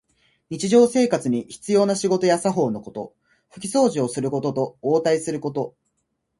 [0.49, 3.13] 日常生活に必要な仕事や作法のこと。
[3.49, 5.75] ふきそうじをすることと、応対すること。